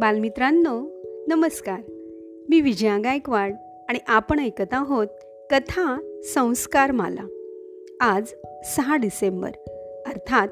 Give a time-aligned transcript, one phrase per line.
[0.00, 0.90] बालमित्रांनो
[1.28, 1.80] नमस्कार.
[2.48, 3.54] मी विजया गायकवाड
[3.88, 5.06] आणि आपण ऐकत आहोत
[5.50, 5.96] कथा
[6.34, 7.26] संस्कार माला
[8.00, 8.26] आज
[8.64, 9.50] सहा डिसेंबर
[10.06, 10.48] अर्थात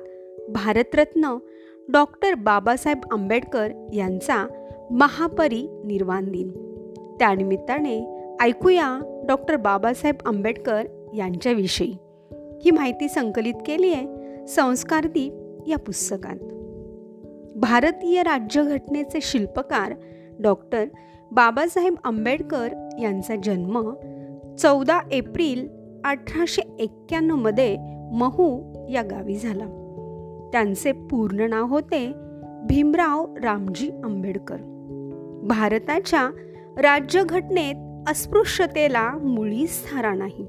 [0.49, 1.39] भारतरत्न
[1.89, 4.47] डॉक्टर बाबासाहेब आंबेडकर यांचा
[4.91, 6.51] महापरिनिर्वाण दिन.
[7.19, 10.83] त्यानिमित्ताने ऐकूया डॉक्टर बाबासाहेब आंबेडकर
[11.17, 11.95] यांच्याविषयी.
[12.63, 14.07] ही माहिती संकलित केली आहे
[14.47, 16.37] संस्कारदीप या पुस्तकात.
[17.57, 19.93] भारतीय राज्यघटनेचे शिल्पकार
[20.41, 20.85] डॉक्टर
[21.33, 23.95] बाबासाहेब आंबेडकर यांचा जन्म
[24.59, 25.69] चौदा एप्रिल
[26.05, 27.77] अठराशे एक्क्याण्णवमध्ये
[28.13, 29.65] महू या गावी झाला.
[30.53, 32.13] त्यांचे पूर्ण नाव होते
[32.65, 34.57] भीमराव रामजी आंबेडकर.
[35.43, 36.31] भारताच्या
[36.79, 40.47] राज्यघटनेत अस्पृश्यतेला मुळीच थारा नाही.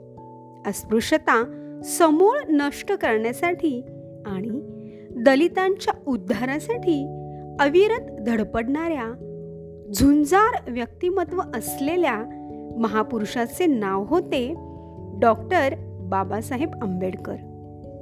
[0.68, 1.44] अस्पृश्यता
[1.86, 3.82] समूळ नष्ट करण्यासाठी
[4.26, 4.71] आणि
[5.24, 7.06] दलितांच्या उद्धारासाठी
[7.60, 9.06] अविरत धडपडणाऱ्या
[9.94, 12.18] झुंजार व्यक्तिमत्व असलेल्या
[12.78, 14.54] महापुरुषाचे नाव होते
[15.20, 17.36] डॉक्टर बाबासाहेब आंबेडकर.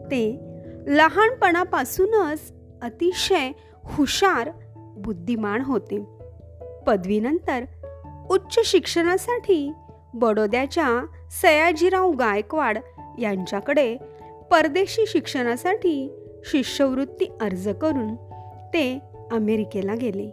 [0.05, 0.39] ते
[0.88, 3.52] लहानपणापासूनच अतिशय
[3.83, 4.49] हुशार
[4.97, 6.05] बुद्धिमान होते.
[6.88, 7.63] पदवीनंतर
[8.30, 9.71] उच्च शिक्षणासाठी
[10.13, 11.05] बडोद्याच्या
[11.41, 12.77] सयाजीराव गायकवाड
[13.19, 13.97] यांच्याकडे
[14.52, 18.15] परदेशी शिक्षणासाठी शिष्यवृत्ती अर्ज करून
[18.73, 18.99] ते
[19.31, 20.29] अमेरिकेला गेले.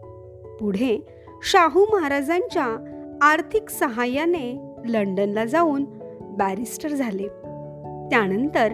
[0.60, 1.06] पुढे
[1.42, 5.84] शाहू महाराजांच्या आर्थिक सहाय्याने लंडनला जाऊन
[6.20, 7.28] बॅरिस्टर झाले.
[8.10, 8.72] त्यानंतर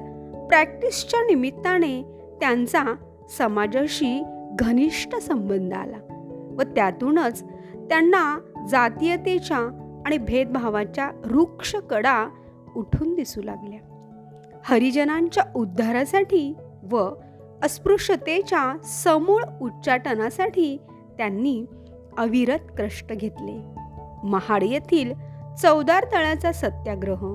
[0.48, 2.02] प्रॅक्टिसच्या निमित्ताने
[2.40, 2.84] त्यांचा
[3.38, 4.22] समाजाशी
[4.58, 5.96] घनिष्ठ संबंध आला
[6.58, 7.42] व त्यातूनच
[7.74, 9.58] त्यांना जातीयतेच्या
[10.06, 12.28] आणि भेदभावाच्या रुक्ष कडा
[12.76, 13.78] उठून दिसू लागल्या.
[14.64, 16.54] हरिजनांच्या उद्धारासाठी
[16.90, 17.10] व
[17.62, 20.76] अस्पृश्यतेच्या समूळ उच्चाटनासाठी
[21.18, 21.64] त्यांनी
[22.18, 23.62] अविरत कष्ट घेतले.
[24.24, 25.12] महाड येथील
[25.62, 27.34] चौदार तळाचा सत्याग्रह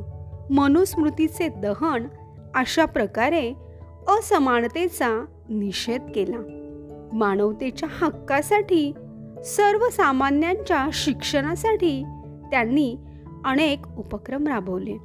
[0.50, 2.08] मनुस्मृतीचे दहन
[2.56, 3.54] अशा प्रकारे
[4.08, 6.38] असमानतेचा निषेध केला.
[7.14, 8.94] मानवतेच्या हक्कासाठी
[9.46, 12.04] सर्वसामान्यांच्या शिक्षणासाठी
[12.52, 12.98] त्यांनी
[13.46, 14.98] अनेक उपक्रम राबवले.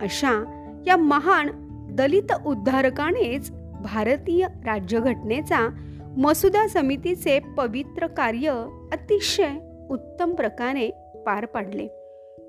[0.00, 0.44] अशा
[0.86, 1.48] या महान
[1.90, 3.52] दलित उद्धारकानेच
[3.82, 5.68] भारतीय राज्यघटनेचा
[6.16, 9.50] मसुदा समितीचे पवित्र कार्य अतिशय
[9.90, 10.90] उत्तम प्रकारे
[11.26, 11.86] पार पाडले.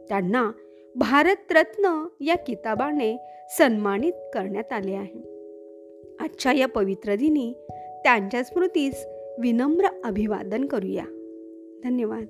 [0.09, 0.51] त्यांना
[0.95, 3.17] भारतरत्न या किताबाने
[3.57, 5.39] सन्मानित करण्यात आले आहे.
[6.19, 7.53] आजच्या या पवित्र दिनी
[8.03, 9.05] त्यांच्या स्मृतीस
[9.39, 11.03] विनम्र अभिवादन करूया.
[11.83, 12.25] धन्यवाद.